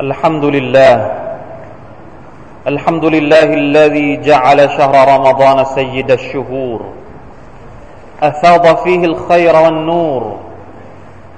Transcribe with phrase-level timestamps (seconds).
[0.00, 1.12] الحمد لله.
[2.66, 6.80] الحمد لله الذي جعل شهر رمضان سيد الشهور.
[8.22, 10.36] أفاض فيه الخير والنور.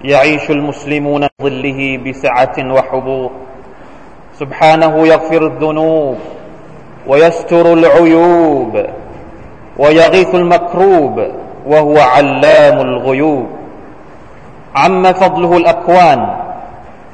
[0.05, 3.31] يعيش المسلمون ظله بسعة وحبور.
[4.39, 6.17] سبحانه يغفر الذنوب
[7.07, 8.87] ويستر العيوب
[9.79, 11.27] ويغيث المكروب
[11.67, 13.47] وهو علام الغيوب.
[14.77, 16.48] عم فضله الأكوان.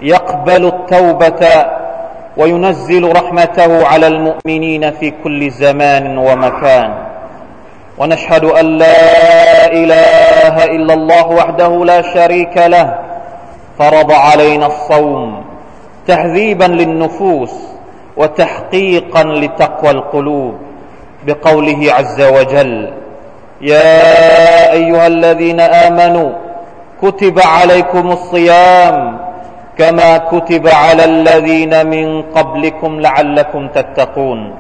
[0.02, 1.66] يقبل التوبة
[2.36, 6.94] وينزل رحمته على المؤمنين في كل زمان ومكان.
[7.98, 12.98] ونشهد أن لا إله إلا الله وحده لا شريك له.
[13.78, 15.44] فرض علينا الصوم
[16.06, 17.52] تهذيبا للنفوس
[18.16, 20.54] وتحقيقا لتقوى القلوب.
[21.26, 22.90] بقوله عز وجل
[23.60, 26.32] يا أيها الذين آمنوا
[27.02, 29.23] كتب عليكم الصيام
[29.78, 34.55] كما كتب على الذين من قبلكم لعلكم تتقون.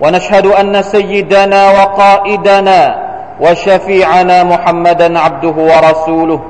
[0.00, 2.80] ونشهد أن سيدنا وقائدنا
[3.40, 6.40] وشفيعنا محمدا عبده ورسوله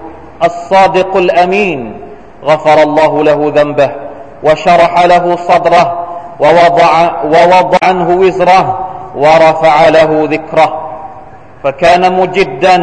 [0.44, 2.00] الصادق الأمين
[2.44, 3.90] غفر الله له ذنبه
[4.44, 6.06] وشرح له صدره
[6.40, 6.92] ووضع,
[7.24, 10.70] ووضع عنه وزره ورفع له ذكره.
[11.64, 12.78] فكان مجدا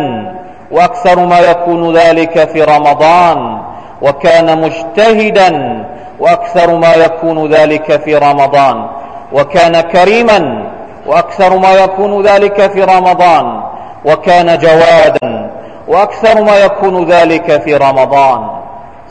[0.72, 3.69] وأكثر ما يكون ذلك في رمضان.
[4.02, 5.84] وكان مجتهدا
[6.20, 8.88] وأكثر ما يكون ذلك في رمضان
[9.34, 10.64] وكان كريما
[11.06, 13.62] وأكثر ما يكون ذلك في رمضان
[14.06, 15.50] وكان جوادا
[15.88, 18.48] وأكثر ما يكون ذلك في رمضان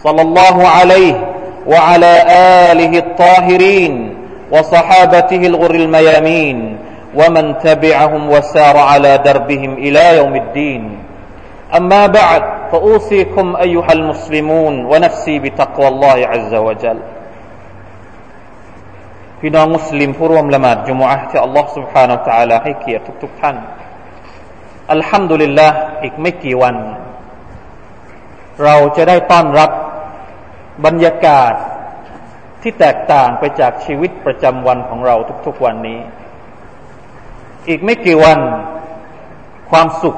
[0.05, 1.15] صلى الله عليه
[1.67, 2.23] وعلى
[2.73, 4.15] آله الطاهرين
[4.53, 6.79] وصحابته الغر الميامين
[7.15, 10.99] ومن تبعهم وسار على دربهم إلى يوم الدين.
[11.77, 17.00] أما بعد فاوصيكم ايها المسلمون ونفسي بتقوى الله عز وجل
[19.46, 23.56] พี่น้องมุสลิมผู้ร่วมละหมาดจุมอะที่อัลลอฮ์ سبحانه และ تعالى ให้เกียรติทุกๆท่าน
[24.92, 25.68] อัลฮัมดุลิลละ
[26.04, 26.76] อีกไม่กี่วัน
[28.64, 29.72] เราจะได้ต้อนรับ
[30.86, 31.54] บรรยากาศ
[32.62, 35.16] ที่แตกต่างไปจากชีวิตประจำวันของเรา
[35.46, 36.00] ทุกๆวันนี้
[37.68, 38.40] อีกไม่กี่วัน
[39.72, 40.16] ความสุข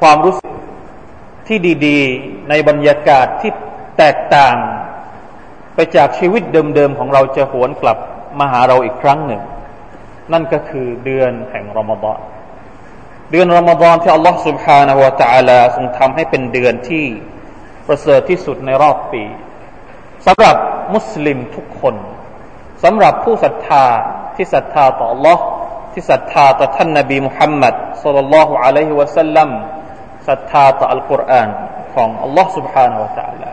[0.00, 0.52] ความรู้สึก
[1.46, 3.50] ที่ดีๆ ในบรรยากาศที่
[3.98, 4.56] แตกต่าง
[5.74, 7.98] ไปจากชีวิตเดิมๆของเราจะหวนกลับ
[8.38, 9.42] มาหาเราอีกครั้งหนึ่ง
[10.32, 12.18] นั่นก็คือเดือนแห่งรอมฎอน
[13.30, 17.04] เดือนรอมฎอนที่อัลลอฮฺ سبحانه และ تعالى ทรงทำให้เป็นเดือนที่
[17.86, 19.24] ประเสริฐที่สุดในรอบปี
[20.26, 20.56] สำหรับ
[20.94, 21.94] มุสลิมทุกคน
[22.84, 23.84] สำหรับผู้ศรัทธา
[24.36, 25.38] ที่ศรัทธาต่อ Allah
[25.92, 29.50] ที่ศรัทธาต่อท่านนบีมุฮัมมัดสุลลัลลอฮุอะลัยฮิวะสัลลัม
[30.28, 31.48] ศรัทธาต่ออัลกุรอาน
[31.94, 33.50] ของ Allah سبحانه และ تعالى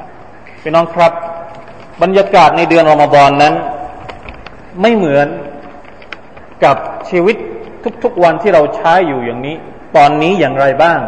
[0.61, 1.13] พี่น้องครับ
[2.01, 3.53] บรรยากาศในเดือนรอมฎอนนั้น
[4.81, 5.27] ไม่เหมือน
[6.63, 6.77] กับ
[7.09, 7.35] ชีวิต
[8.03, 9.55] ทุกๆวันที่เราใช้อยู่อย่างนี้
[9.95, 10.99] ตอนนี้อย่างไรบ้าง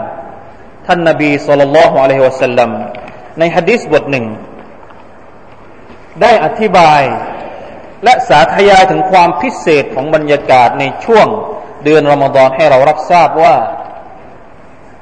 [0.88, 2.70] ท่านนบีสุลต่านละฮ์อะลัยฮิวะสัลลัม
[3.40, 4.26] ในฮะดิษบทหนึ่ง
[6.22, 7.02] ได้อธิบาย
[8.04, 11.28] และสาธยายถึงความพิเศษของบรรยากาศในช่วง
[11.84, 13.56] เดือนรอมฎอนให้เรารับทราบว่า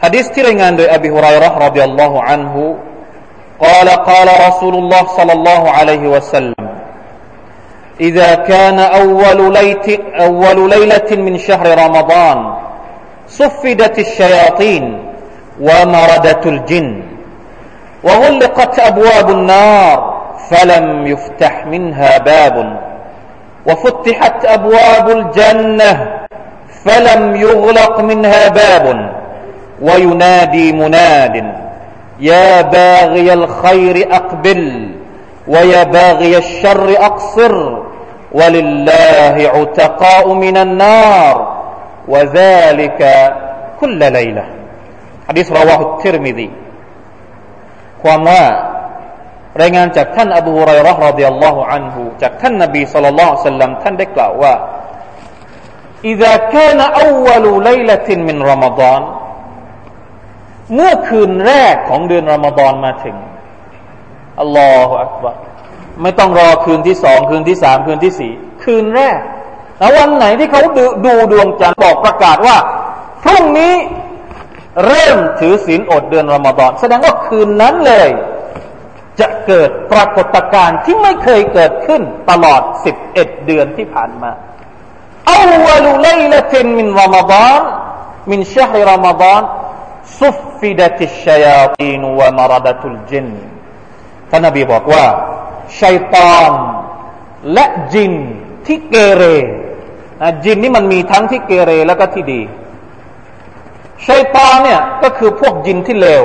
[0.05, 2.77] حديث ترينان أبي هريرة رضي الله عنه
[3.61, 6.69] قال قال رسول الله صلى الله عليه وسلم
[8.01, 12.55] إذا كان أول, ليت أول ليلة من شهر رمضان
[13.29, 14.85] صفدت الشياطين
[15.61, 17.03] ومردت الجن
[18.05, 20.15] وغلقت أبواب النار
[20.51, 22.81] فلم يفتح منها باب
[23.67, 25.93] وفتحت أبواب الجنة
[26.85, 29.14] فلم يغلق منها باب
[29.84, 31.54] وينادي مناد
[32.20, 34.92] يا باغي الخير اقبل
[35.48, 37.56] ويا باغي الشر اقصر
[38.32, 41.36] ولله عتقاء من النار
[42.08, 43.02] وذلك
[43.80, 44.46] كل ليله
[45.28, 46.50] حديث رواه الترمذي
[48.04, 48.44] ความว่า
[49.62, 54.54] รายงานจากท่านอบูฮุไรรห์รดิยัลลอฮุอันฮูจากท่านนบีสุลต่านสัลลัมท่านได้กล่าวว่า
[56.06, 59.02] إذا كان أول ليلة من رمضان
[60.75, 63.17] เมื่อคืนแรกของเดือนรอมฎอนมาถึง
[64.41, 65.37] อัลลอฮฺอักบาร
[66.03, 68.33] ไม่ต้องรอคืนที่สองคืนที่สามคืนที่สี่
[68.65, 69.19] คืนแรก
[69.79, 72.57] แล้ววันไหนที่เขาดูดูดวงจันทร์บอกประกาศว่า
[73.25, 73.75] พรุ่งนี้
[74.87, 78.09] เริ่มถือศีลอดเดือนรอมฎอนแสดงว่าคืนนั้นเลย
[79.21, 84.31] จะเกิดปรากฏการณ์ที่ไม่เคยเกิดขึ้นตลอดสิบเอ็ดเดือนที่ผ่านมา
[85.31, 85.53] อาว
[85.85, 87.61] ลุไลลตินมินรอมฎาน
[88.31, 89.43] มินชฮรรอมฎาน
[90.19, 93.27] ซุฟฟิดัติชยาตีนวะมารดตุลจิน
[94.31, 95.05] ท่านนบีบอกว่า
[95.81, 96.53] ชัยตอน
[97.53, 98.13] และจิน
[98.67, 99.23] ที่เกเร
[100.45, 102.41] จินนี่มันมีทั้งที่เกเรแล้วก็ที่ดี
[104.07, 106.25] ชัยตอนเนี่ยก็คือพวกจินที่เลว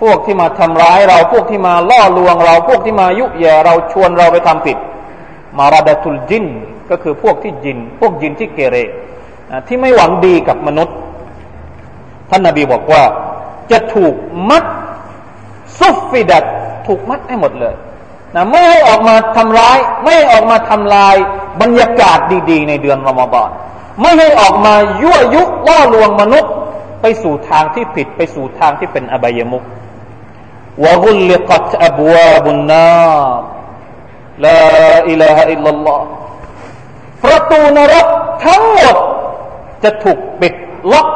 [0.00, 4.78] พวกที่มาทำร้ายเราพวกที่มาล่อลวง เราพวกที่มายุแย่เราชวนเราไปทำผิด
[5.58, 6.46] มาราดาตุลจิน
[6.90, 8.76] ก็คือพวกที่จิน พวกจินที่เกเร
[9.66, 10.96] ที่ไม่หวังดีกับมนุษย์
[12.34, 13.02] ท่านนาบีบอกว่า
[13.70, 14.14] จะถูก
[14.50, 14.64] มัด
[15.78, 16.44] ซุฟฟิดัด
[16.86, 17.74] ถูกมัดให้หมดเลย
[18.34, 21.16] นะไม่ให้ออกมาทำร้าย ไม่ให้ออกมาทำลาย
[21.60, 22.18] บรรยากาศ
[22.50, 23.50] ดี ๆ ในเดือนรอมฎอน
[24.00, 26.52] ไม่ให้ออกมายั่วยุล่อลวงมนุษย์
[27.00, 29.62] ไปสู่ทางที่ผิดไปสู่ทางที่เป็นอบายมุข
[30.84, 33.20] วะกุลิกัตอับวาบุนนา
[34.44, 34.60] ลา
[35.08, 36.04] อิลาฮะอิลลัลลอฮ์
[37.24, 38.06] ประตูนรก
[38.46, 38.96] ทั้งหมด
[39.84, 40.54] จะถูกปิด
[40.92, 41.06] ล็อก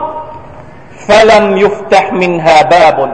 [1.08, 3.11] ฟลัมยุฟตะมินฮาบาบุน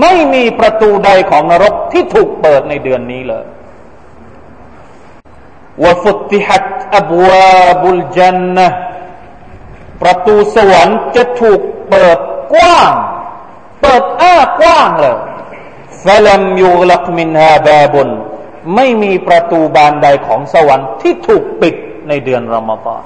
[0.00, 3.44] ไม่มีประตูใดของนรกที่ถูกเปิดในเดือนนี้เลย
[5.84, 6.66] วฟุติฮัต
[6.96, 8.68] อับวาบุลจันนะ
[10.02, 11.60] ประตูสวรรค์จะถูก
[11.90, 12.18] เปิด
[12.52, 12.92] กว้าง
[13.82, 15.18] เปิดอ้ากว้างเลย
[16.04, 18.08] ฟลัมยูลักมินฮาบาบุน
[18.74, 21.74] ไม่มีประตูบานใดของสวรรค์ที่ถูกปิด
[22.08, 23.02] ในเดือนรอมฎอน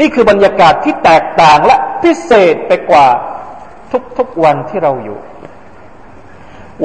[0.00, 3.06] นี่คือบรรยากาศที่แตกต่างและ พิเศษไปกว่า
[4.18, 5.18] ทุกๆวันที่เราอยู่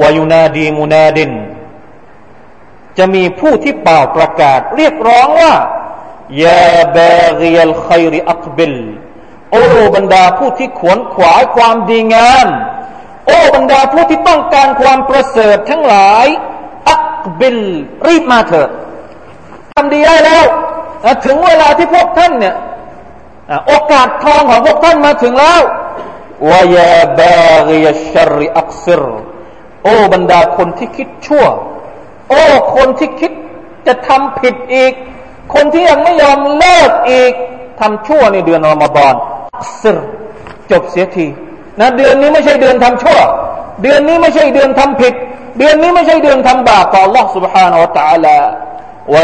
[0.00, 1.32] วายุนาดีมุนาดิน
[2.98, 5.52] จะมีผู้ที่เป่าประกาศ เรียกร้องว่า
[6.44, 8.76] يا باغي الخير أقبل
[9.50, 9.64] โอ้
[9.94, 12.48] บรรดาผู้ที่ขวนขวายความดีงาม
[13.26, 16.26] โอ้บรรดาผู้ที่ต้องการความประเสริฐทั้งหลาย
[16.90, 17.58] أقبل
[18.06, 18.70] รีบมาเถิด
[19.72, 20.44] ทำดีได้แล้ว
[21.24, 22.54] ถึงเวลาที่พวกท่านเนี่ย
[23.67, 25.61] โอกาสทองของพวกท่านมาถึงแล้ว
[26.49, 29.03] วายาบาเรียชริอักซิร
[29.83, 31.45] โอ้บรรดาคนที่คิดชั่ว
[32.29, 32.43] โอ้
[32.75, 33.31] คนที่คิด
[33.87, 34.93] จะทำผิดอีก
[35.53, 37.33] คนที่ยังไม่ยอมเลิกอีก
[37.79, 39.13] ทำชั่วในเดือนรอมฎอน
[39.81, 39.97] ซึร
[40.71, 41.27] จบเสียที
[41.79, 43.19] นะเดือนนี้ไม่ใช่เดือนทำชั่ว
[43.81, 45.13] เดือนนี้ไม่ใช่เดือนทำผิด
[45.57, 48.37] เดือนนี้ไม่ใช่เดือนทำบาปต่อ Allah سبحانه และ تعالى
[49.13, 49.21] วะ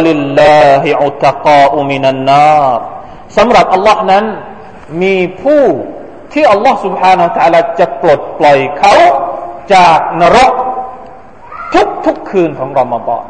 [3.29, 4.25] ลิลลาฮิอุตกาอุมินันนาสำหรับ Allah นั้น
[5.01, 5.63] มีผู้
[6.33, 8.95] ที่ Allah سبحانه และ تعالى จะปลดปล่อยเขา
[9.73, 10.53] จากนรก
[11.73, 13.23] ทุกทุกคืนของรอมฎอน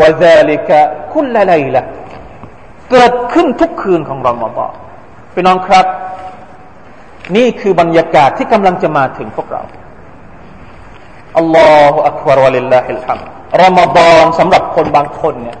[0.00, 0.78] วะซาลิกะ
[1.12, 1.82] คุลละไลละ
[2.90, 4.72] เกิดขึ้นทุกคืนของรอมฎอน
[5.32, 5.86] พี่น้องครับ
[7.36, 9.62] นี่คือบรรยากาศที่กำลังจะมาถึงพวกเรา
[11.38, 13.20] อัลลอฮฺอักบารวะลิลลาฮิลฮัม
[13.62, 15.58] รอมฎอนสำหรับคนบางคนเนี่ย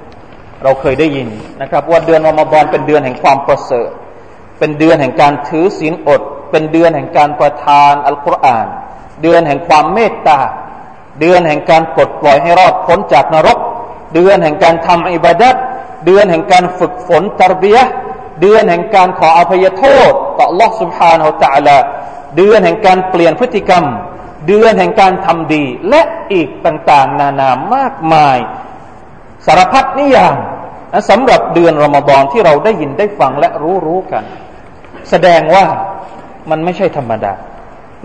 [0.64, 1.28] เราเคยได้ยิน
[1.62, 3.90] นะครับ ว่าเดือนรอมฎอนเป็นเดือนแห่งความประเสริฐ
[4.58, 8.66] เป็นเดือนแห่งการถือศีลอด เป็นเดือนแห่งการประทานอัลกุรอาน
[9.22, 10.40] เดือนแห่งความเมตตา
[11.20, 13.58] เดือนแห่งการปลดปล่อยให้รอดพ้นจากนรก
[14.14, 15.54] เดือนแห่งการทำอิบาดัต
[16.06, 17.84] เดือนแห่งการฝึกฝนตรบียะ
[18.40, 21.78] เดือนแห่งการขออภัยโทษต่อ Allah سبحانه และ تعالى
[22.36, 23.84] เดือนแห่งการเปลี่ยนพฤติกรรม
[24.46, 26.02] เดือนแห่งการทำดี และ
[26.32, 28.38] อีกต่างๆ นานามากมาย
[29.46, 30.36] สารพัดนิยาม
[31.09, 34.23] สำหรับเดือนรอมฎอนที่เราได้ยินได้ฟังและรู้รู้กัน
[35.09, 35.65] แสดงว่า
[36.49, 37.33] มันไม่ใช่ธรรมดา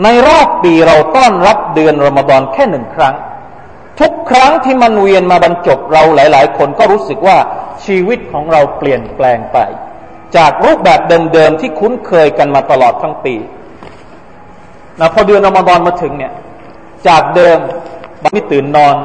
[0.02, 3.14] ในรอบปีเราต้อนรับเดือนรอมฎอนแค่หนึ่งครั้ง
[4.01, 7.36] ทุกครั้งที่มันเวียนมาบรรจบเราหลาย ๆ คนก็รู้สึกว่า
[7.84, 9.58] ชีวิตของเราเปลี่ยนแปลงไป
[10.36, 11.01] จากรูปแบบ
[11.32, 13.34] เดิม ๆ ที่คุ้นเคยกันมาตลอดทั้งปี
[15.01, 16.32] นะพอเดือนอมฎอนมาถึงเนี่ย
[17.08, 17.58] จากเดิม
[18.22, 18.96] บางทีตื่นนอน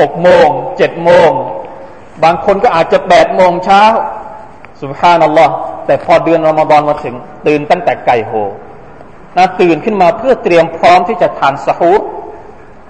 [0.00, 1.30] หกโมงเจ็ดโมง
[2.24, 3.82] บางคนก็อาจจะแปดโมงเช้า
[4.80, 5.52] سبحان الله
[5.86, 7.14] แต่พอเดือนรอมฎอนมาถึง
[7.46, 8.32] ตื่นตั้งแต่ไก่โห่
[9.36, 12.00] นะตื่นขึ้นมาเพื่อเตรียมพร้อมที่จะทานสฮูร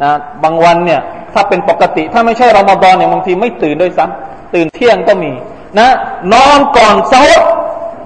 [0.02, 1.00] นะบางวันเนี่ย
[1.34, 5.32] ถ้าเป็นปกติ ถ้าไม่ใช่รอมฎอนเนี่ยบางทีไม่ตื่นด้วยซ้ำตื่นเที่ยงก็มี
[5.78, 5.88] นะ
[6.32, 7.24] นอนก่อนเช้า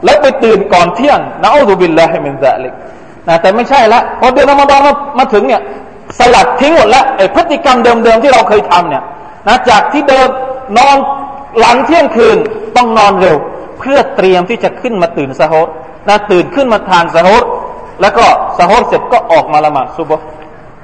[0.04, 2.72] แล้วไปตื่นก่อนเที่ยงนะنعوذ بالله من ذلك
[3.28, 5.60] นะแต่ไม่ใช่ละพอเดือนรอมฎอนมามาถึงเนี่ย
[6.18, 9.02] สลัดทิ้งหมดแล้วไอ้พฤติกรรมเดิมๆที่เราเคยทำเนี่ย
[9.48, 10.28] นะจากที่เดิม
[10.78, 10.96] นอน
[11.58, 12.38] หลังเที่ยงคืน
[12.76, 13.36] ต้องนอนเร็ว
[13.78, 15.68] เพื่อเตรียมที่จะขึ้นมาตื่นสะฮด
[16.08, 17.44] นะตื่นขึ้นมาทานสะฮด
[18.00, 18.24] แล้วก็
[18.58, 20.26] สะฮดเสร็จก็ออกมาละหมาดซุบฮ์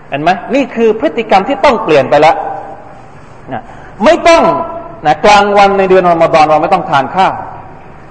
[0.09, 2.37] เห็นไหมนี่คือพฤติกรรมที่ต้องเปลี่ยนไปแล้ว
[3.53, 3.63] นะ
[4.05, 4.43] ไม่ต้อง
[5.07, 7.33] นะกลางวันในเดือนอมฎอนเราไม่ต้องทานข้าว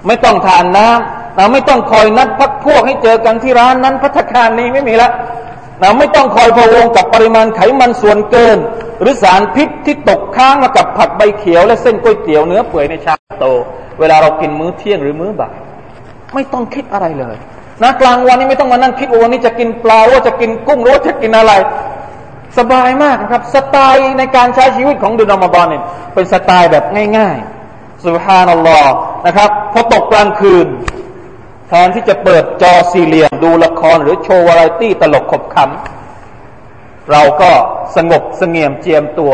[0.08, 5.12] ไม่ต้องทานน้ำเราไม่ต้องคอยนัดพักพวกให้เจอกันที่ร้านนั้นพัฒคารนี้ไม่มีแล้ว
[5.82, 8.58] เราไม่ต้องคอยพะวงกับปริมาณไขมันส่วนเกิน
[9.02, 13.46] หรือสารพิษที่ตกค้างมากับผักใบเขียว และเส้นก๋วยเตี๋ยวเนื้อเปื่อยในชาโต
[14.00, 15.54] เวลาเรากินมื้อเที่ยงหรือมื้อบ่าย
[16.34, 17.36] ไม่ต้องคิดอะไรเลย
[17.84, 21.54] นะกลางวันนี้ไม่ต้องมานั่งคิดว่าวันนี้จะกินปลาว่าจะกินกุ้งหรือว่าจะกินอะไร
[22.58, 26.84] สบายมากครับ สไตล์ในการใช้ชีวิตของเดือนอมฎอนเนี่ยเป็นสไตล์แบบ
[27.18, 28.94] ง่ายๆสุฮานัลลอฮ์
[29.26, 30.68] นะครับพอตกกลางคืน
[31.68, 35.70] แทนที่จะเปิดจอสี่เหลี่ยมดูละครหรือโชว์วาไรตี้ตลกขบขัน
[37.12, 37.52] เราก็
[37.96, 39.34] สงบสงเงียมเจียมตัว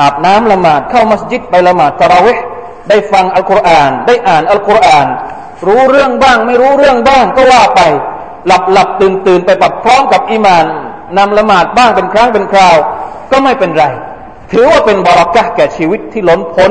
[0.00, 2.44] อาบน้ำละหมาดเข้ามัสยิดไปละหมาดตะราเวห์
[2.88, 5.06] ได้ฟังอัลกุรอาน ได้อ่านอัลกุรอาน
[5.66, 7.80] รู้เรื่องบ้าง ไม่รู้เรื่องบ้างก็ว่าไป
[8.46, 10.64] หลับหลับตื่นตื่นไปปัดพร้อมกับอิมาน
[11.18, 12.76] นำละหมาดบ้างเป็นครั้งเป็นคราว
[13.30, 13.84] ก็ไม่เป็นไร
[14.52, 16.70] ถือว่าเป็นบารักะแก่ชีวิตที่ล้นพ้น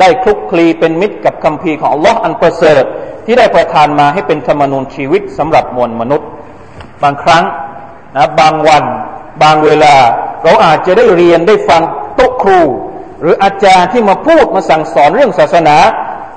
[0.00, 2.84] ได้คลุกคลีเป็นมิตรกับคำพีของอัลลอฮ์อันประเสริฐ
[3.24, 6.28] ที่ได้ประทานมาให้เป็นธรรมนูญชีวิตสำหรับมวลมนุษย์
[7.02, 7.44] บางครั้ง
[8.16, 8.84] นะบางวัน
[9.42, 9.94] บางเวลา
[10.44, 11.82] เราอาจจะได้เรียนได้ฟัง
[12.16, 12.60] โต๊ะครู
[13.20, 15.76] หรืออาจารย์ที่มาพูดมาสั่งสอนเรื่องศาสนา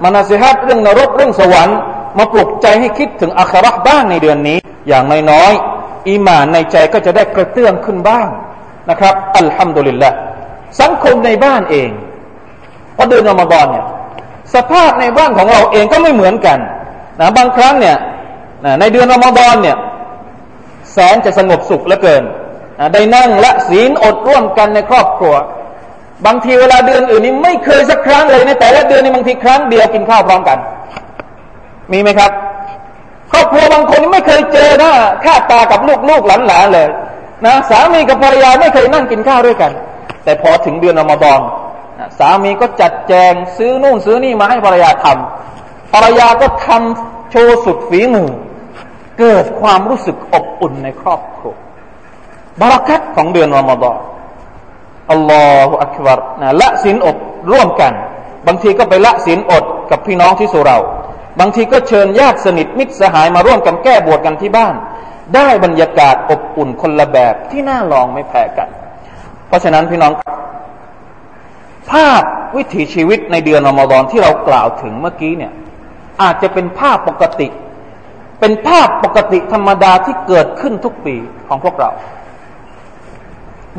[0.03, 1.77] มานาสิฮัตเรื่องนรกเรื่องสวรรค์
[2.17, 8.27] มาปลุกใจให้คิดถึงอัคราบ้างในเดือนนี้ อย่างน้อยๆอีมานในใจก็จะได้กระเตื้องขึ้นบ้าง
[8.89, 10.11] นะครับ อัลฮัมดุลิลละ
[10.81, 11.89] สังคมในบ้านเอง
[12.95, 13.85] พอเดือนอมฎอนเนี่ย
[14.55, 16.59] สภาพในบ้านของเราเองก็ไม่เหมือนกัน
[17.19, 17.97] นะบางครั้งเนี่ย
[18.79, 19.77] ในเดือนอมฎอนเนี่ย
[20.91, 22.23] แสนจะสงบสุขเหลือเกิน
[22.93, 25.36] ได้นั่งละศีลอดร่วมกันในครอบครัว
[26.25, 30.57] บางทีเวลาเดือนอื่นนี้ไม่เคยสักครั้งเลยในแต่ละเดือนนี้บางทีครั้งเดียวกินข้าวพร้อมกัน
[31.91, 32.31] มีไหมครับ
[33.31, 34.93] ครอบครัวบางคนไม่เคยเจอหน้า
[35.24, 36.88] ค่าตากับลูกลูกหลานๆเลย
[37.46, 39.72] นะสามีกับภรรยาไม่เคยนั่งกินข้าวด้วยกัน
[40.24, 41.41] แต่พอถึงเดือนอมฎอน
[42.19, 48.29] สามีก็จัดแจงซื้อนู่นซื้อนี่มาให้ภรรยาทำภรรยาก็ทำโชว์สุดฝีมือ
[49.19, 51.55] เกิดความรู้สึกอบอุ่นในครอบครัว
[52.61, 53.97] บารักัตของเดือนอมฎอน
[55.11, 57.17] อัลลอฮฺอักบารนะละศีลอด
[57.51, 57.93] ร่วมกัน
[58.47, 60.77] บางทีก็ไปละศีลอดกับพี่น้องที่สุเรา
[61.39, 64.75] บางทีก็เชิญญาติสนิทมิตรสหายมาร่วมกันแก้บวชกันที่บ้าน
[65.35, 68.69] ได้บรรยากาศอบอุ่นคนละแบบที่น่าลองไม่แพ้กัน
[69.47, 70.11] เพราะฉะนั้นพี่น้อง
[71.91, 72.23] ภาพ
[72.57, 75.53] วิถีชีวิตในเดือนอมฎอนที่เรากล่าวถึงเมื่อกี้เนี่ย
[76.21, 77.47] อาจจะเป็นภาพปกติ
[78.39, 81.15] เป็นภาพปกติธรรมดาที่เกิดขึ้นทุกปี
[81.47, 81.89] ของพวกเรา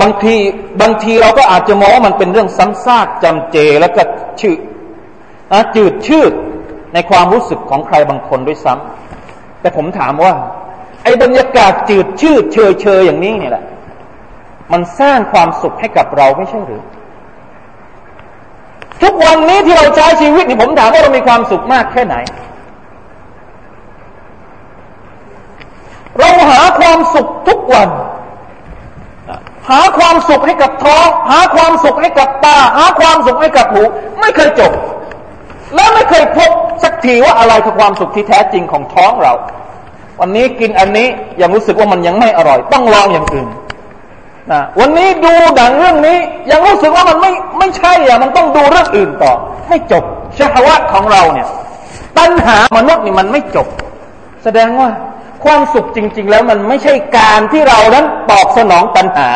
[0.01, 0.35] บางที
[0.81, 4.03] บางทีเราก็อาจจะมองว่ามันเป็นเรื่องซ้ำซากจำเจแล้วก็
[4.41, 4.59] ชืด
[5.77, 6.33] จืดชืด
[6.95, 10.33] ในความรู้สึกของใครบางคนด้วยซ้ำแต่ผมถามว่า
[11.03, 13.65] ไอ้บรรยากาศจืดชืดเชยเชยอย่างนี้เนี่ยแหละ
[14.73, 16.83] มันสร้างความสุขให้กับเราไม่ใช่หรือ
[19.03, 22.17] ทุกวันนี้ที่เราใช้ชีวิตนี่ผมถามว่าเรามีความสุขมากแค่ไหน
[26.19, 27.89] เราหาความสุขทุกวัน
[29.71, 33.83] หาความสุขให้กับท้อง หาความสุขให้กับตา หาความสุขให้กับหู
[34.21, 34.73] ไม่เคยจบ
[35.75, 36.51] และไม่เคยพบ
[36.83, 39.33] สักทีว่าอะไรคือความสุขที่แท้จริงของท้องเรา
[40.21, 41.09] วันนี้กินอันนี้
[41.41, 43.49] ยังรู้สึกว่ามันยังไม่อร่อย ต้องลองอย่างอื่น
[44.53, 46.19] นะวันนี้ดูดังเรื่องนี้
[46.51, 49.33] ยังรู้สึกว่ามันไม่ไม่ใช่อะมันต้องดูเรื่องอื่นต่อ
[49.69, 50.05] ไม่จบ
[50.39, 51.49] ชาวัตของเราเนี่ย
[52.19, 53.67] ปัญหามนุษย์นี่มันไม่จบ
[54.45, 54.89] แสดงว่า
[55.45, 59.29] ความสุขจริง ๆ แล้วมันไม่ใช่การที่เรานั้นตอบสนองตัณหา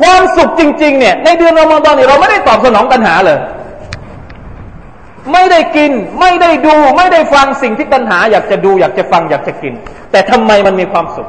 [0.00, 3.38] ความสุขจริง ๆ เนี่ย ในเดือนรอมฎอนนี่เราไม่ได้ตอบสนองตัณหาเลย
[5.32, 9.74] ไม่ได้กิน ไม่ได้ดู ไม่ได้ฟังสิ่งที่ตัณหา อยากจะดูอยากจะฟังอยากจะกิน
[10.10, 11.28] แต่ทำไมมันมีความสุข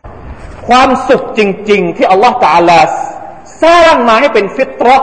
[0.68, 1.42] ความสุขจ
[1.72, 2.80] ริง ๆ ที่อัลลอฮฺตาลา
[3.64, 4.98] สร้างมาให้เป็นฟิตรอ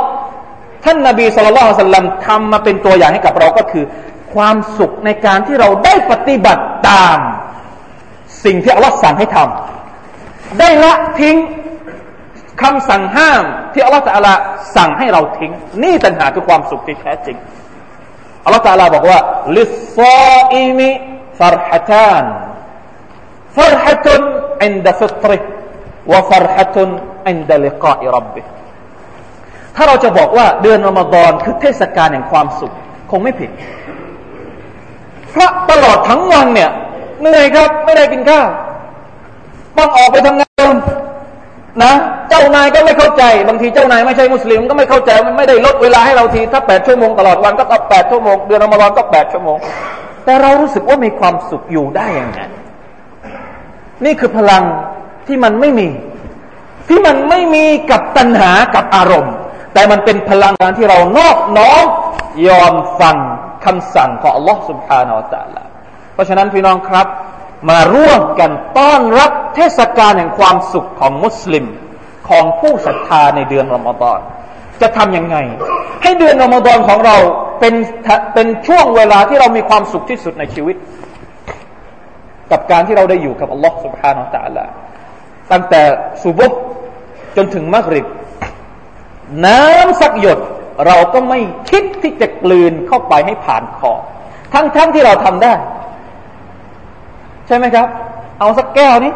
[0.84, 3.84] ท่านนาบีสุลต่านสัลลัมทำมาเป็นตัวอย่างให้กับเราก็คือ
[4.34, 7.18] ความสุขในการที่เราได้ปฏิบัติตาม
[8.44, 11.36] สิ่งที่อัลลอฮฺสั่งให้ทำได้ละทิ้ง
[12.62, 14.34] คำสั่งห้ามที่อัลลอฮฺตะลา
[14.76, 15.52] สั่งให้เราทิ้ง
[15.82, 17.36] นี่ต่างหากคือความสุขที่แท้จริง
[18.44, 19.18] อัลลอฮฺตะลาบอกว่า
[19.56, 22.24] للصائم فرحتان
[23.56, 28.42] فرحة عند فطره وفرحة عند لقاء ربه
[29.76, 32.72] ถ้าเราจะบอกว่าเดือนรอมฎอนคือเทศกาลแห่งความสุข
[33.10, 33.50] คงไม่ผิด
[35.30, 36.70] เพราะตลอดทั้งวันเนี่ย
[37.20, 38.48] เหนื่อยครับ ไม่ได้กินข้าว
[39.76, 40.74] ต้องออกไปทำงาน
[41.82, 41.92] นะ
[42.28, 49.58] เจ้านายก็ไม่เข้าใจ บางทีเจ้านายไม่ใช่มุสลิมก็ไม่เข้าใจมันไม่ได้ลดเวลาให้เราทีถ้าแปดชั่วโมงตลอดวันก็ต้องแปดชั่วโมงเดือนละมรอนก็แปดชั่วโมง
[50.24, 52.40] แต่เรารู้สึกว่ามีความสุขอยู่ได้อย่างไง
[54.04, 54.62] นี่คือพลัง
[55.26, 55.88] ที่มันไม่มี
[56.88, 59.34] ที่มันไม่มีกับตัณหากับอารมณ์
[59.74, 61.86] แต่มันเป็นพลังงานที่เรานอบน้อม
[62.48, 63.16] ยอมฟัง
[63.64, 65.68] คำสั่งของ Allah ฮ์สุบฮานาอัลลอฮ์
[66.14, 67.06] เพราะฉะนั้นพี่น้องครับ
[67.69, 71.65] มาร่วมกันต้อนรับเทศกาลแห่งความสุขของมุสลิม
[72.29, 74.19] ของผู้ศรัทธาในเดือนรอมฎอน
[74.81, 75.37] จะทำยังไง
[76.03, 77.17] ให้เดือนรอมฎอนของเรา
[77.59, 77.73] เป็น
[78.33, 80.75] เป็นช่วงเวลาที่เรามีความสุขที่สุดในชีวิต
[82.51, 84.65] กับการที่เราได้อยู่กับอัลลอฮ์ سبحانه และ تعالى
[85.51, 85.81] ตั้งแต่
[86.23, 86.59] สุบฮ์
[87.37, 88.07] จนถึงมักริบ
[89.45, 90.39] น้ำสักหยด
[90.85, 93.93] เราก็ไม่คิดที่จะกลืนเข้าไปให้ผ่านคอ
[94.53, 95.53] ทั้งๆทที่เราทำได้
[97.50, 97.88] ใช่ไหมครับ
[98.40, 99.12] เอาสักแก้วนี้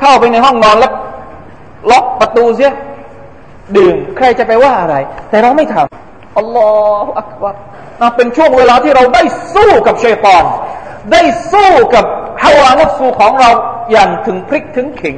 [0.00, 0.92] เข้าไปในห้องนอนแล้ว
[1.90, 2.72] ล็อกประตูเสีย
[3.76, 4.96] ดื่มใครจะไปว่าอะไร
[5.30, 6.70] แต่เราไม่ทำอัลลอ
[7.04, 7.54] ฮฺอักบัร
[8.16, 9.22] เป็นช่วงเวลาที่เราได้
[9.54, 10.44] สู้กับชัยตอน
[11.12, 11.22] ได้
[11.52, 12.04] สู้กับ
[12.42, 13.50] ฮาวานัสูของเรา
[13.92, 15.16] อย่างถึงพริกถึงขิง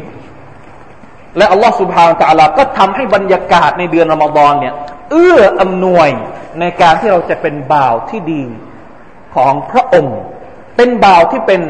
[1.37, 4.75] และอัลลอฮฺสุบฮานตะลาก็ทำให้บรรยากาศในเดือนรอมฎอนเนี่ย
[5.11, 6.09] เอื้ออำนวย
[6.61, 8.45] ในการที่เราจะเป็นบ่าวที่ดี
[9.35, 10.19] ของพระองค์
[10.78, 11.62] เป็นบ่าวที่เป็น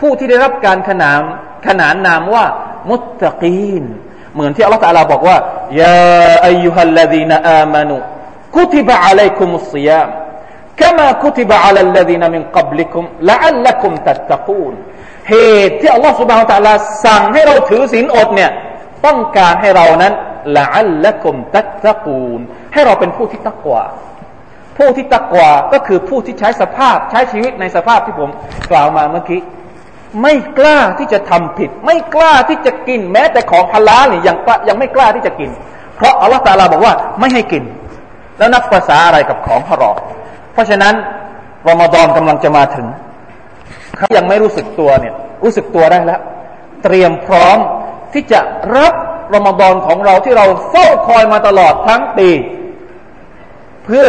[0.00, 1.20] ผู้ที่ได้รับการขนาน
[1.66, 2.44] ขนานนามว่า
[2.90, 3.84] มุตตะกีน
[4.34, 5.36] เหมือนที่อัลลอฮฺตะลาบอกว่า
[5.80, 7.96] ยาอายุฮัลลดีนอามานุ
[8.56, 10.10] กุติบะอะลัยคุมุสยาม
[10.80, 14.74] كما كتب على الذين من قبلكم لعلكم تتقون
[15.30, 15.34] เห
[15.68, 18.50] ตุที่อัลลอฮฺสุบฮานตะลาสั่งให้เราถือศีลอดเนี่ย
[19.06, 20.12] ต้องการให้เรานั้น
[20.56, 22.40] ละอัลละกุมตัตตะกูล
[22.72, 23.82] ให้เราเป็นผู้ที่ตักวา
[24.79, 28.29] ผู้ที่ตักวาก็คือผู้ที่ใช้สภาพใช้ชีวิตในสภาพที่ผม
[28.71, 29.41] กล่าวมาเมื่อกี้
[30.21, 35.49] ไม่กล้าที่จะทำผิด ไม่กล้าที่จะกิน แม้แต่ของฮาลาลนี่ยังยังไม่กล้าที่จะกิน
[35.95, 37.63] เพราะอัลลอฮฺตาลาบอกว่าไม่ให้กิน
[38.37, 39.97] แล้วนับภาษาอะไรกับของฮารอม
[40.53, 40.95] เพราะฉะนั้น
[41.69, 42.87] รอมฎอนกำลังจะมาถึง
[43.97, 46.21] เขายังไม่รู้สึกตัวเนี่ย รู้สึกตัวได้แล้ว
[46.83, 47.57] เตรียมพร้อม
[48.13, 48.39] ที่จะ
[48.75, 48.93] รับ
[49.35, 52.29] รอมฎอนของเราที่เราเฝ้าคอยมาตลอดทั้งปี
[53.85, 54.07] เพื่อ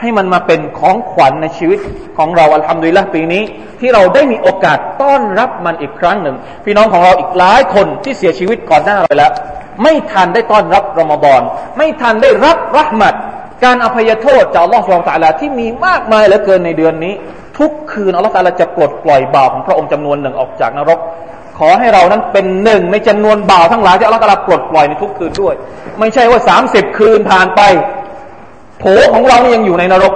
[0.00, 1.78] ให้มันมาเป็นของขวัญในชีวิต
[2.18, 3.42] ของเราอัลฮัมดุลิลละปีนี้
[3.80, 9.32] ที่เราได้มีโอกาสต้อนรับมันอีกครั้งหนึ่ง พี่น้องของเราอีกหลายคนที่เสียชีวิตก่อนหน้าเราไปแล้ว
[9.82, 11.40] ไม่ทันได้ต้อนรับรอมฎอน
[11.76, 13.14] ไม่ทันได้รับรัหมัด
[13.64, 17.14] การอภัยโทษจากอัลลอฮฺสุลตาลาที่มีมากมายเหลือเกินในเดือนนี้
[17.58, 20.98] ทุกคืนอัลลอฮฺตาลาจะปลดปล่อยบาปของพระองค์จำนวนหนึ่งออกจากนรก
[21.58, 25.54] ขอให้เรานั้นเป็นหนึ่งในจำนวนบาวทั้งหลายที่อัลลอฮฺตาลาปลดปล่อยในทุกคืนด้วย
[26.00, 27.60] ไม่ใช่ว่าสามสิบคืนผ่านไป
[28.79, 30.13] โผของเรานี่ยังอยู่ในนรก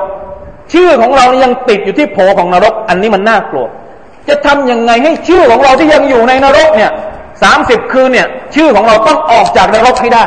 [0.73, 3.67] ชื่อของเรานี่ยังติดอยู่ที่โผของนรก อันนี้มันน่ากลัว
[4.29, 6.91] จะทํำยังไงให้ชื่อของเราที่ยังอยู่ในนรกเนี่ย
[7.43, 10.23] สามสิบคืนเนี่ยชื่อของเราต้องออกจากนรกให้ได้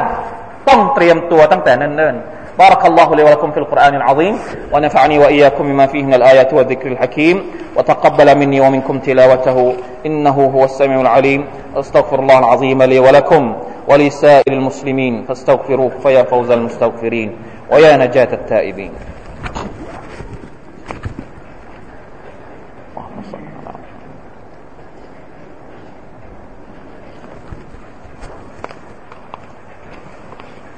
[0.69, 4.35] ต้องเตรียมตัวตั้งแต่เนิ่นๆ بارك الله لي ولكم في القرآن العظيم
[4.73, 7.37] ونفعني وإياكم بما فيه من الآيات والذكر الحكيم
[7.77, 9.75] وتقبل مني ومنكم تلاوته
[10.07, 11.45] إنه هو السميع العليم
[11.77, 13.43] أستغفر الله العظيم لي ولكم
[13.88, 17.29] ولسائر المسلمين فاستغفروه فيا فوز المستغفرين
[17.72, 18.92] ويا نجاة التائبين.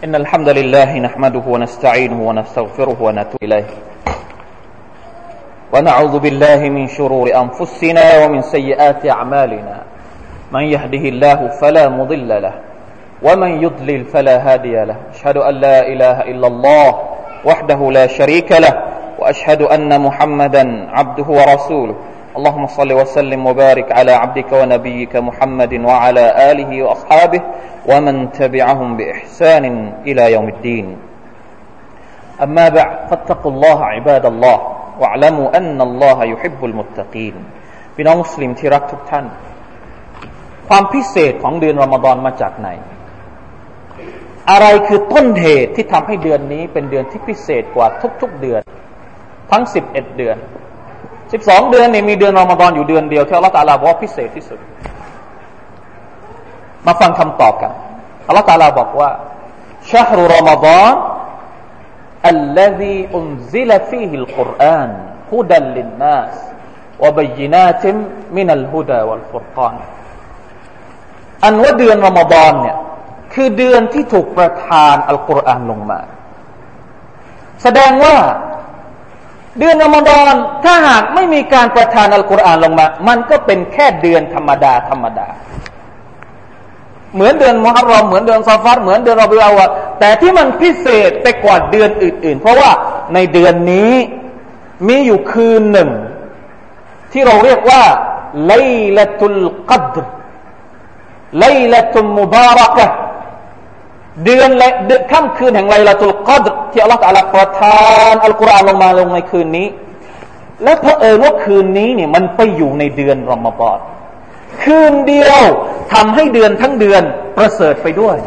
[0.04, 3.70] إن الحمد لله نحمده ونستعينه ونستغفره ونتوب إليه.
[5.74, 9.78] ونعوذ بالله من شرور أنفسنا ومن سيئات أعمالنا.
[10.52, 12.69] من يهده الله فلا مضل له.
[13.26, 14.98] ومن يضلل فلا هادي له.
[15.14, 16.90] أشهد أن لا إله إلا الله
[17.46, 18.74] وحده لا شريك له
[19.20, 20.64] وأشهد أن محمدا
[20.98, 21.96] عبده ورسوله.
[22.38, 27.42] اللهم صل وسلم وبارك على عبدك ونبيك محمد وعلى آله وأصحابه
[27.90, 29.66] ومن تبعهم بإحسان
[30.08, 30.88] إلى يوم الدين.
[32.46, 34.58] أما بعد فاتقوا الله عباد الله
[35.00, 37.36] واعلموا أن الله يحب المتقين.
[37.96, 39.26] بنا مسلم พี่น้องมุสลิมที่รักทุกท่าน
[40.68, 42.70] ความพิเศษของเดือนรอมฎอนมาจากไหน?
[44.51, 47.87] อะไรคือต้นเหตุที่ทำให้เดือนนี้เป็นเดือนที่พิเศษกว่า
[48.23, 48.61] ทุกๆเดือน
[49.51, 50.37] ทั้งสิบเอ็ดเดือน
[51.33, 54.61] สิบสองเดือนเนี่ยมีเดือนรอมฎอนอยู่เดือนเดียวที่อัลลอฮฺตาลาบอกว่าพิเศษที่สุด
[56.87, 57.73] มาฟังคำตอบกัน
[58.27, 59.11] อัลลอฮฺตาลาบอกว่า
[59.91, 60.95] ชาฮรุรอมฎอน
[62.35, 64.91] الذي أنزل فيه القرآن
[65.33, 66.35] هدى للناس
[67.03, 67.85] وبينات
[68.37, 69.77] من الهدى والفرقان
[71.45, 72.77] อันว่าเดือนรอมฎอนเนี่ย
[73.42, 76.00] คือเดือนที่ถูกประทานอัลกุรอานลงมา
[77.64, 78.16] แสดงว่า
[79.60, 85.28] เดือนอมฎอนถ้าหากไม่มีการประทานอัลกุรอานลงมา มันก็เป็นแค่เดือนธรรมดาธรรมดา
[87.14, 89.66] เหมือนเดือนมุฮัรรอมเหมือนเดือนซาฟัรเหมือนเดือนรอบิอาวะ
[90.00, 92.72] แต่ที่มันพิเศษไปกว่าเดือนอื่น ๆ เพราะว่า
[93.14, 93.94] ในเดือนนี้
[94.88, 95.90] มีอยู่คืนหนึ่ง
[97.12, 97.84] ที่เราเรียกว่า
[98.48, 98.54] ไล
[98.98, 100.06] ลตุลกัดร
[101.40, 102.88] ไลลตุลมุบารักะ
[104.26, 104.70] เดือนและ
[105.12, 109.68] ค่ำคืนแห่งไลลาตุลกัดที่อัลลอฮฺตะลาประทานอัลกุรอานลงมาลงในคืนนี้
[110.64, 113.78] และเพอเออว่าคืนนี้เนี่ยมันไปอยู่ในเดือนรอมฎอน
[114.64, 115.42] คืนเดียว
[115.94, 117.04] ทำให้เดือนทั้งเดือน
[117.38, 118.18] ประเสริฐไปด้วย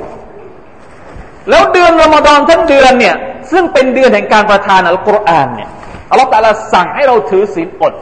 [1.50, 3.16] แล้วเดือนรอมฎอนทั้งเดือนเนี่ย
[3.52, 5.68] ซึ่งเป็นเดือนแห่งการประทานอัลกุรอานเนี่ย
[6.11, 7.92] อัลลอฮฺตะลาสั่งให้เราถือศีลอด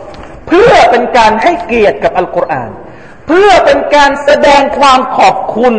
[0.49, 2.71] เพื่อเป็นการให้เกียรติกับอัลกุรอาน
[3.27, 5.75] เพื่อเป็นการแสดงความขอบคุณ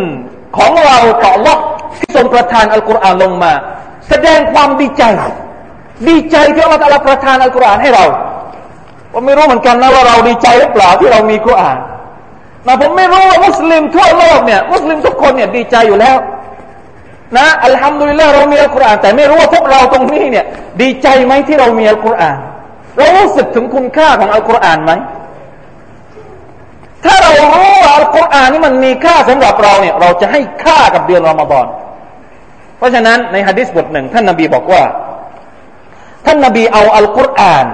[0.58, 1.58] ของเราต่อ Allah
[2.00, 3.54] ที่ทรงประทานอัลกุรอานลงมา
[4.10, 5.04] แสดงความดีใจ
[6.08, 8.06] ดีใจที่อัลลอฮฺประทานอัลกุรอานให้เรา
[9.14, 11.78] ผมไม่รู้เหมือนกันนะว่าเราดีใจหรือเปล่าที่เรามีกุรอาน
[12.68, 16.18] นะผมไม่รู้ว่ามุสลิมทั่วโลกเนี่ยมุสลิมทุกคนเนี่ยดีใจอยู่แล้ว
[17.38, 20.46] นะอัลฮัมดุลิลละเรามีอัลกุรอานแต่ไม่รู้ว่าพวกเราตรงนี้เนี่ย
[20.82, 22.38] ดีใจไหมที่เรามีอัลกุรอาน
[22.98, 24.92] เรารู้สึกถึงคุณค่าของอัลกุรอานไหม
[27.06, 31.66] ถ้าเรารู้ว่าอัลกุรอานนี่มันมีค่าสำหรับเราเนี่ย เราจะให้ค่ากับเดือนรอมฎอน
[32.82, 34.84] เพราะฉะนั้นในฮะดิษบทหนึ่งท่านนบีบอกว่า
[36.26, 37.66] ท่านนบีเอาอัลกุรอาน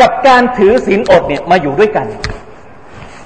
[0.00, 2.06] กับการถือศีลอดเนี่ยมาอยู่ด้วยกัน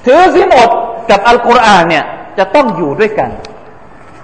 [0.05, 0.69] ถือศีลอด
[1.09, 2.03] กับอัลกุรอานเนี่ย
[2.37, 3.29] จะต้องอยู่ด้วยกัน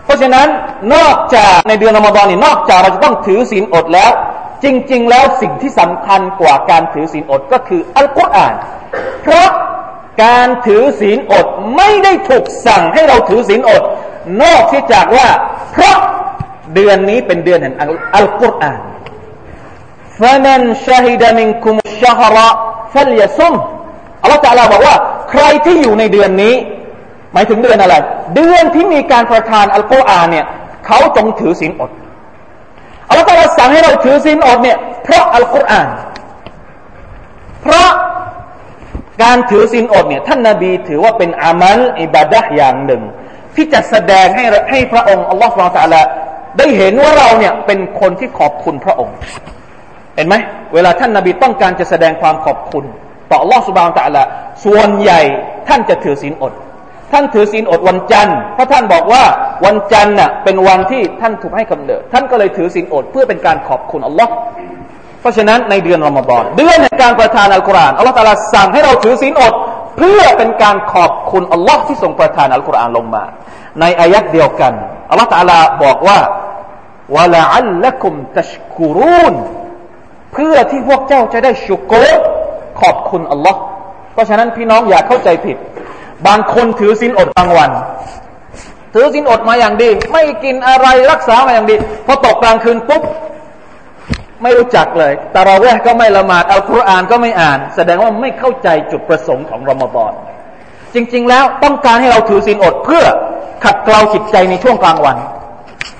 [0.05, 0.47] เพราะฉะนั้น
[0.93, 4.11] นอกจากในเดือนอมฎอนนี่นอกจากเราจะต้องถือศีลอดแล้ว
[4.63, 8.53] จริง ๆ แล้วสิ่งที่สำคัญกว่าการถือศีลอดก็คืออัลกุรอาน
[9.23, 9.49] เพราะ
[10.23, 13.83] การถือศีลอดไม่ได้ถูกสั่งให้เราถือศีลอด
[14.41, 15.27] นอกที่จากว่า
[15.73, 15.97] เพราะ
[16.75, 17.75] เดือนนี้เป็นเดือนแห่ง
[18.15, 18.81] อัลกุรอาน
[20.19, 22.49] ฟะนันชาฮิดามินคุมชะฮระ
[22.93, 23.53] ฟัลยาซุม
[24.21, 24.95] อัลลอฮฺจะลาบอกว่า
[25.31, 26.55] ใครที่อยู่ในเดือนนี้
[27.33, 27.95] หมายถึงเดือนอะไร
[28.35, 30.45] เดือนที่มีการประทานอัลกุรอานเนี่ย
[30.85, 31.91] เขาจงถือศีลอด
[33.09, 35.87] อัลลอฮฺจะสั่งให้เราถือศีลอดเนี่ยเพราะอัลกุรอาน
[37.61, 37.89] เพราะ
[39.23, 43.01] การถือศีลอดเนี่ยท่านนาบีถือว่าเป็นอามัลอิบาดะห์อย่างหนึ่ง
[43.55, 46.01] ที่จะแสดงให้ให้พระองค์อัลลอฮฺสุลตาละ
[46.57, 49.15] ได้เห็นว่าเราเนี่ยเป็นคนที่ขอบคุณพระองค์
[50.15, 50.35] เห็นไหม
[50.73, 52.85] เวลาท่านนาบีต้องการจะแสดงความขอบคุณ
[53.29, 54.23] ต่ออัลลอฮฺสุบานตะลา
[54.65, 55.21] ส่วนใหญ่
[55.67, 56.53] ท่านจะถือศีลอด
[57.11, 59.23] ท่านถือศีลอดวันจันทร์เพราะท่านบอกว่า
[59.65, 64.31] วันจันทร์น่ะเป็นวันที่ท่านถูกให้กำเนิด ท่านก็เลยถือศีลอดเพื่อเป็นการขอบคุณอัลลอฮ์
[65.21, 69.53] เพราะฉะนั้นในเดือนรอมฎอนเดือนแห่งการประทานอัลกุรอานอัลลอฮฺตาลาสั่งให้เราถือศีลอด
[69.97, 73.23] เพื่อเป็นการขอบคุณอัลลอฮ์ที่ทรงประทานอัลกุรอานลงมา
[73.79, 74.73] ในอายัดเดียวกัน
[75.09, 76.17] อัลลอฮฺตาลาบอกว่า
[77.15, 79.33] วะลาอัลละกุมตัชกุรูน
[80.33, 82.03] เพื่อที่พวกเจ้าจะได้ชุกร
[82.81, 83.59] ขอบคุณอัลลอฮ์
[84.13, 85.57] เพราะฉะนั้นพี่น้องอย่าเข้าใจผิด
[86.27, 87.71] บางคนถือศีลอดกลางวัน
[88.93, 93.03] ถือศีลอดมาอย่างดี ไม่กินอะไรรักษามาอย่างดีพอตกกลางคืนปุ๊บ
[94.43, 100.11] ไม่รู้จักเลยตาราเวก็ไม่ละหมาดอัลกุรอานก็ไม่อ่าน แสดงว่าไม่เข้าใจจุดประสงค์ของรอมฎอน
[100.95, 103.03] จริง ๆ แล้วต้องการให้เราถือศีลอดเพื่อ
[103.63, 105.17] ขัดเกลาจิตใจในช่วงกลางวัน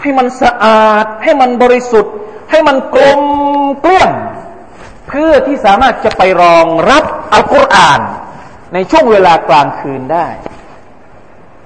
[0.01, 2.13] ให้มันสะอาด ให้มันบริสุทธิ์
[2.51, 3.21] ให้มันกลม
[3.81, 4.09] เกลี้ยง
[5.07, 7.99] เพื่อที่สามารถจะไปรองรับอัลกุรอาน
[8.73, 10.27] ในช่วงเวลากลางคืนได้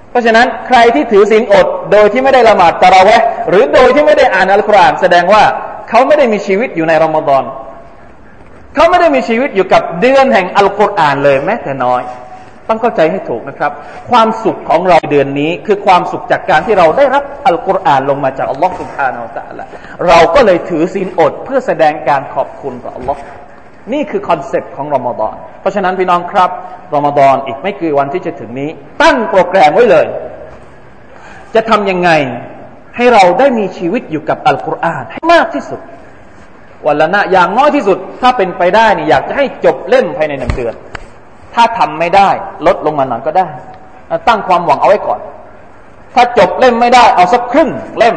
[0.10, 5.43] เพราะฉะนั้นใครที่ถือศีลอด โดยที่ไม่ได้ละหมาดตะราเวะหรือโดยที่ไม่ได้อ่านอัลกุรอาน แสดงว่า
[5.89, 7.43] เขาไม่ได้มีชีวิตอยู่ในรอมฎอน
[8.75, 12.01] เขาไม่ได้มีชีวิตอยู่กับเดือนแห่งอัลกุรอานเลยแม้แต่น้อย
[12.69, 13.71] ต้องเข้าใจให้ถูกนะครับ
[14.12, 19.65] ความสุขของเราเดือนนี้ คือความสุขจากการที่เราได้รับอัลกุรอานลงมาจากอัลลอฮฺสุบฮานาอัลตะละ
[20.08, 23.19] เราก็เลยถือศีลอดเพื่อแสดงการขอบคุณต่ออัลลอฮ์
[23.93, 26.49] นี่คือคอนเซปต์ของรอมฎอน เพราะฉะนั้นพี่น้องครับ
[26.95, 28.69] รอมฎอนอีกไม่กี่วันที่จะถึงนี้
[29.01, 30.08] ตั้งโปรแกรมไว้เลย
[31.55, 32.10] จะทำยังไง
[32.95, 35.79] ให้เราได้มีชีวิตอยู่กับอัลกุรอานให้มากที่สุด
[36.88, 40.73] วันละนะอย่างน้อยที่สุด ถ้าเป็นไปได้นี่อยากจะให้จบเล่มภายในหนึ่งเดือน
[41.55, 42.29] ถ้าทำไม่ได้
[42.67, 43.47] ลดลงมาหน่อยก็ได้
[44.27, 45.19] ตั้งความหวังเอาไว้ก่อน
[46.15, 48.15] ถ้าจบเล่มไม่ได้เอาสักครึ่งเล่ม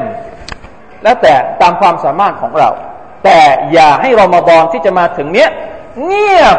[1.03, 2.71] แล้วแต่ตามความสามารถของเรา
[3.25, 3.39] แต่
[3.73, 5.51] อย่าให้รอมฎอนที่จะมาถึงเนี้ย
[6.05, 6.59] เงียบ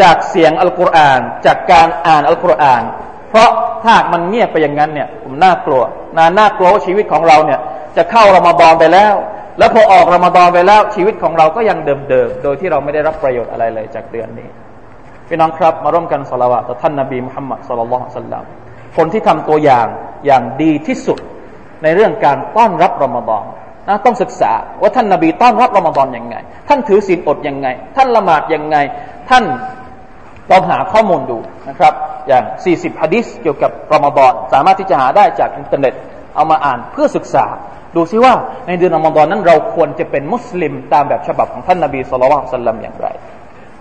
[0.00, 2.82] จากเสียงอัลกุรอาน จากการอ่านอัลกุรอาน
[3.30, 3.50] เพราะ
[3.84, 5.82] ถ้ามันเงียบไปอย่างนั้นเนี่ยผมน่ากลัว
[6.16, 7.60] นาน่ากลัวชีวิตของเราเนี่ย
[7.96, 9.14] จะเข้ารอมฎอนไปแล้ว
[9.58, 11.78] แล้วพอออกรอมฎอนไปแล้วชีวิตของเราก็ยัง
[12.10, 14.48] เดิมๆโดยที่เราไม่ได้รับประโยชน์อะไรเลยจากเดือนนี้
[15.28, 18.44] พี่น้องครับ มาร่วมกันสละวะต่อท่านนบีมุฮัมมัดสุลลัลสัลลัม
[18.96, 19.86] คนที่ทำตัวอย่าง
[20.26, 21.18] อย่างดีที่สุด
[21.82, 23.44] ในเรื่องการต้อนรับรอมฎอน
[23.88, 26.36] นะต้องศึกษาว่าท่านนบีต้อนรับรอมฎอนยังไง
[26.68, 28.76] ท่านถือศีลอดยังไง ท่านละหมาดยังไง
[29.30, 29.44] ท่าน
[30.50, 31.92] ลองหาข้อมูลดูนะครับ
[32.28, 35.94] อย่าง 40ฮะดิษเกี่ยวกับรอมฎอนสามารถที่จะหาได้จากอินเทอร์เน็ต
[36.34, 37.46] เอามาอ่านเพื่อศึกษา
[37.96, 38.32] ดูซิว่า
[38.66, 43.08] ในเดือนรอมฎอนนั้นเราควรจะเป็นมุสลิมตามแบบฉบับของท่านนบีสุลต่านสัลลัมอย่างไร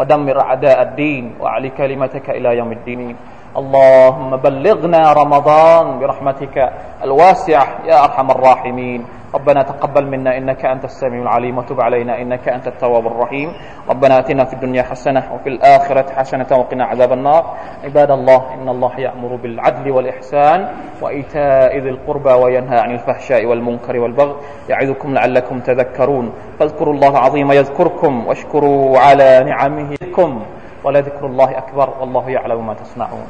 [0.00, 3.16] ودمر أعداء الدين وأعلي كلمتك إلى يوم الدين.
[3.56, 6.56] اللهم بلغنا رمضان برحمتك
[7.04, 9.04] الواسعة يا أرحم الراحمين.
[9.34, 13.52] ربنا تقبل منا إنك أنت السميع العليم وتب علينا إنك أنت التواب الرحيم.
[13.88, 17.44] ربنا أتنا في الدنيا حسنة وفي الآخرة حسنة وقنا عذاب النار.
[17.84, 20.68] عباد الله إن الله يأمر بالعدل والإحسان
[21.02, 24.34] وإيتاء ذي القربى وينهى عن الفحشاء والمنكر والبغي.
[24.68, 26.32] يعظكم لعلكم تذكرون.
[26.58, 29.90] فاذكروا الله العظيم يذكركم واشكروا على نعمه.
[30.02, 30.42] لكم
[30.84, 33.26] ولذكر الله أكبر والله يعلم ما تصنعون.